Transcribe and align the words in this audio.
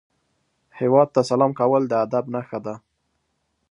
هیواد 0.79 1.07
ته 1.15 1.21
سلام 1.29 1.51
کول 1.59 1.83
د 1.87 1.93
ادب 2.05 2.25
نښه 2.33 2.59
ده 2.65 2.75